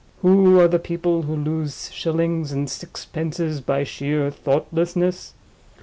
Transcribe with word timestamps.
Who 0.23 0.59
are 0.59 0.67
the 0.67 0.79
people 0.79 1.21
who 1.21 1.35
lose 1.35 1.91
shillings 1.93 2.51
and 2.51 2.67
sixpences 2.67 3.61
by 3.61 3.83
sheer 3.83 4.31
thoughtlessness? 4.31 5.33